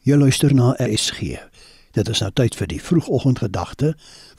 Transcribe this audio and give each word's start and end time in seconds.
Jy 0.00 0.16
luister 0.16 0.54
na 0.56 0.70
RSG. 0.80 1.34
Dit 1.92 2.08
is 2.08 2.22
nou 2.24 2.30
tyd 2.32 2.54
vir 2.56 2.68
die 2.70 2.78
vroegoggendgedagte, 2.80 3.90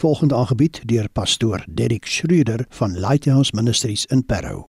volgende 0.02 0.34
aangebied 0.34 0.80
deur 0.90 1.06
pastoor 1.14 1.62
Derrick 1.70 2.08
Schroeder 2.10 2.64
van 2.80 2.96
Lighthouse 2.98 3.54
Ministries 3.54 4.08
in 4.10 4.24
Parow. 4.26 4.64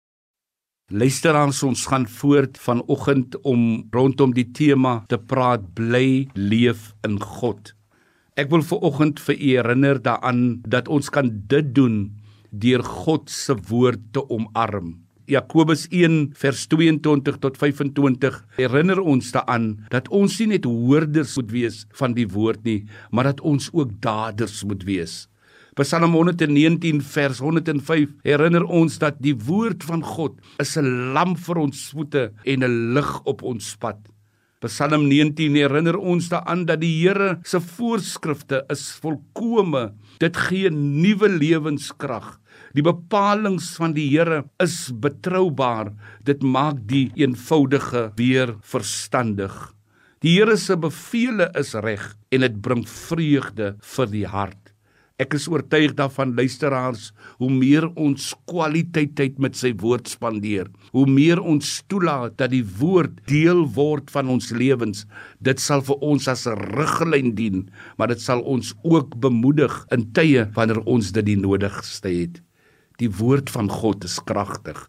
Luisteraars, 0.88 1.60
ons 1.68 1.82
gaan 1.90 2.06
voort 2.08 2.56
vanoggend 2.56 3.36
om 3.44 3.84
rondom 3.92 4.32
die 4.32 4.46
tema 4.48 5.02
te 5.12 5.18
praat 5.20 5.66
bly 5.76 6.30
leef 6.32 6.94
in 7.04 7.20
God. 7.20 7.74
Ek 8.40 8.48
wil 8.48 8.64
viroggend 8.64 9.20
vir 9.20 9.36
u 9.36 9.52
herinner 9.58 10.00
daaraan 10.00 10.62
dat 10.64 10.88
ons 10.88 11.12
kan 11.12 11.28
dit 11.52 11.68
doen 11.76 12.06
deur 12.48 12.80
God 13.04 13.28
se 13.28 13.52
woord 13.68 14.08
te 14.16 14.24
omarm. 14.24 14.94
Jakobus 15.28 15.84
1 15.92 16.30
vers 16.40 16.66
22 16.72 17.36
tot 17.42 17.56
25 17.60 18.36
herinner 18.56 19.00
ons 19.04 19.28
daaraan 19.34 19.74
dat 19.92 20.08
ons 20.08 20.38
nie 20.40 20.54
net 20.54 20.64
hoorders 20.64 21.34
moet 21.36 21.50
wees 21.52 21.82
van 22.00 22.14
die 22.16 22.24
woord 22.32 22.64
nie, 22.64 22.78
maar 23.12 23.28
dat 23.28 23.42
ons 23.44 23.68
ook 23.76 23.92
daders 24.00 24.62
moet 24.64 24.86
wees. 24.88 25.26
Psalm 25.76 26.16
119 26.16 27.02
vers 27.04 27.38
105 27.44 28.16
herinner 28.24 28.64
ons 28.64 28.96
dat 28.98 29.20
die 29.22 29.36
woord 29.36 29.84
van 29.86 30.00
God 30.02 30.40
is 30.64 30.76
'n 30.80 31.12
lamp 31.12 31.38
vir 31.38 31.56
ons 31.60 31.90
voete 31.92 32.32
en 32.44 32.64
'n 32.64 32.94
lig 32.94 33.10
op 33.24 33.42
ons 33.42 33.76
pad. 33.76 34.00
Psalm 34.58 35.04
19 35.06 35.54
herinner 35.54 35.94
ons 35.94 36.26
daaraan 36.32 36.64
dat 36.66 36.80
die 36.82 36.90
Here 36.96 37.36
se 37.46 37.60
voorskrifte 37.62 38.64
is 38.74 38.88
volkome. 38.98 39.92
Dit 40.18 40.34
gee 40.48 40.70
nuwe 40.74 41.28
lewenskrag. 41.30 42.40
Die 42.74 42.82
bepalinge 42.82 43.62
van 43.78 43.94
die 43.94 44.08
Here 44.10 44.42
is 44.58 44.90
betroubaar. 44.90 45.92
Dit 46.26 46.42
maak 46.42 46.82
die 46.90 47.06
eenvoudige 47.14 48.08
weer 48.18 48.56
verstandig. 48.66 49.54
Die 50.26 50.34
Here 50.40 50.56
se 50.58 50.74
beveel 50.74 51.44
is 51.54 51.76
reg 51.78 52.16
en 52.34 52.42
dit 52.42 52.58
bring 52.58 52.82
vreugde 52.82 53.76
vir 53.94 54.10
die 54.10 54.26
hart. 54.26 54.67
Ek 55.18 55.32
is 55.34 55.48
oortuig 55.50 55.96
daarvan 55.98 56.30
luisteraars, 56.38 57.08
hoe 57.42 57.50
meer 57.50 57.88
ons 57.98 58.28
kwaliteit 58.46 59.16
tyd 59.18 59.40
met 59.42 59.56
sy 59.58 59.72
woord 59.80 60.06
spandeer, 60.06 60.68
hoe 60.94 61.08
meer 61.10 61.40
ons 61.42 61.72
toelaat 61.90 62.36
dat 62.38 62.52
die 62.52 62.62
woord 62.62 63.16
deel 63.26 63.64
word 63.74 64.12
van 64.14 64.30
ons 64.30 64.52
lewens, 64.54 65.08
dit 65.42 65.58
sal 65.58 65.82
vir 65.88 65.98
ons 66.06 66.28
as 66.30 66.46
'n 66.46 66.54
riglyn 66.78 67.34
dien, 67.34 67.66
maar 67.98 68.14
dit 68.14 68.20
sal 68.20 68.46
ons 68.46 68.74
ook 68.84 69.18
bemoedig 69.18 69.74
in 69.90 70.06
tye 70.14 70.46
wanneer 70.54 70.86
ons 70.86 71.10
dit 71.10 71.26
die 71.26 71.40
nodigste 71.42 72.08
het. 72.08 72.38
Die 72.98 73.10
woord 73.10 73.50
van 73.50 73.68
God 73.68 74.04
is 74.04 74.20
kragtig. 74.22 74.86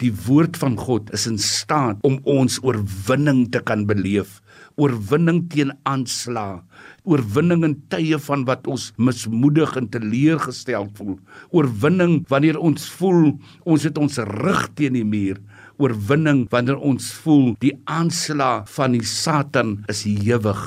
Die 0.00 0.12
woord 0.12 0.56
van 0.56 0.76
God 0.76 1.10
is 1.12 1.26
in 1.26 1.38
staat 1.38 1.96
om 2.02 2.20
ons 2.24 2.60
oorwinning 2.62 3.50
te 3.50 3.60
kan 3.60 3.86
beleef, 3.86 4.42
oorwinning 4.76 5.42
teen 5.50 5.72
aanslag, 5.88 6.60
oorwinning 7.04 7.64
in 7.64 7.76
tye 7.92 8.18
van 8.26 8.44
wat 8.48 8.68
ons 8.70 8.90
mismoedig 8.98 9.74
en 9.80 9.88
teleurgestel 9.90 10.88
voel, 10.98 11.18
oorwinning 11.50 12.20
wanneer 12.28 12.58
ons 12.58 12.88
voel 13.00 13.32
ons 13.64 13.88
het 13.88 13.98
ons 13.98 14.20
rug 14.30 14.62
teen 14.78 14.98
die 14.98 15.06
muur, 15.06 15.40
oorwinning 15.80 16.46
wanneer 16.52 16.78
ons 16.78 17.10
voel 17.24 17.54
die 17.64 17.74
aanslag 17.88 18.68
van 18.76 18.96
die 18.98 19.04
Satan 19.06 19.78
is 19.88 20.04
ewig. 20.06 20.64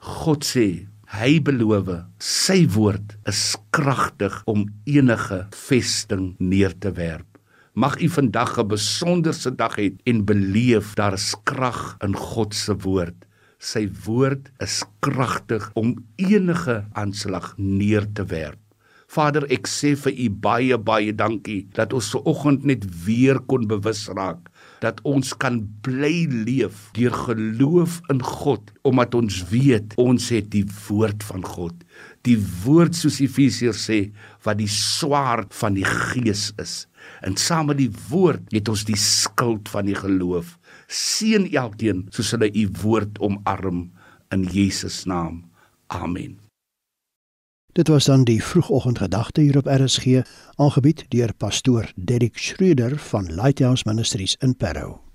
God 0.00 0.46
sê 0.46 0.86
Hy 1.06 1.36
beloof, 1.38 1.86
sy 2.18 2.64
woord 2.74 3.12
is 3.30 3.54
kragtig 3.70 4.34
om 4.50 4.64
enige 4.90 5.44
vesting 5.54 6.32
neer 6.42 6.74
te 6.82 6.90
werp. 6.96 7.38
Mag 7.78 7.94
u 8.02 8.08
vandag 8.08 8.58
'n 8.58 8.68
besonderse 8.68 9.50
dag 9.54 9.76
hê 9.78 9.94
en 10.04 10.24
beleef 10.24 10.94
daar 10.96 11.14
is 11.14 11.36
krag 11.44 11.96
in 12.02 12.16
God 12.16 12.54
se 12.54 12.74
woord. 12.74 13.25
Sy 13.66 13.88
woord 14.04 14.52
is 14.62 14.84
kragtig 15.02 15.64
om 15.74 15.96
enige 16.22 16.84
aanslag 16.94 17.54
neer 17.58 18.06
te 18.14 18.22
werp. 18.30 18.60
Vader, 19.10 19.46
ek 19.54 19.68
sê 19.70 19.94
vir 19.98 20.14
u 20.22 20.26
baie 20.44 20.76
baie 20.82 21.12
dankie 21.14 21.64
dat 21.74 21.94
ons 21.96 22.10
ver 22.14 22.26
oggend 22.30 22.66
net 22.66 22.84
weer 23.06 23.38
kon 23.50 23.66
bewus 23.70 24.04
raak 24.14 24.50
dat 24.82 24.98
ons 25.08 25.32
kan 25.42 25.60
bly 25.86 26.26
leef 26.30 26.90
deur 26.98 27.14
geloof 27.26 28.00
in 28.12 28.22
God 28.22 28.72
omdat 28.86 29.14
ons 29.18 29.40
weet 29.52 29.94
ons 30.02 30.28
het 30.34 30.50
die 30.52 30.66
woord 30.88 31.22
van 31.30 31.46
God 31.46 31.86
die 32.28 32.36
woord 32.64 32.98
soos 32.98 33.20
Efesiërs 33.24 33.86
sê 33.88 34.00
wat 34.46 34.60
die 34.60 34.70
swaard 34.70 35.54
van 35.62 35.78
die 35.78 35.86
gees 35.86 36.50
is 36.62 36.84
en 37.20 37.36
saam 37.36 37.66
met 37.66 37.78
die 37.78 37.90
woord 38.08 38.52
het 38.54 38.68
ons 38.68 38.84
die 38.88 38.98
skild 39.00 39.68
van 39.68 39.86
die 39.88 39.98
geloof. 39.98 40.56
Seën 40.86 41.48
elkeen 41.52 42.06
soos 42.10 42.32
hulle 42.36 42.50
u 42.52 42.68
woord 42.82 43.18
omarm 43.18 43.90
in 44.34 44.42
Jesus 44.42 45.04
naam. 45.04 45.44
Amen. 45.86 46.38
Dit 47.76 47.88
was 47.88 48.04
dan 48.04 48.24
die 48.24 48.42
vroegoggendgedagte 48.42 49.40
hier 49.40 49.56
op 49.56 49.66
RSG, 49.66 50.22
aangebied 50.54 51.04
deur 51.08 51.34
pastoor 51.34 51.92
Derrick 51.96 52.38
Schreuder 52.38 52.98
van 52.98 53.34
Lighthouse 53.34 53.82
Ministries 53.86 54.36
in 54.40 54.56
Parow. 54.56 55.05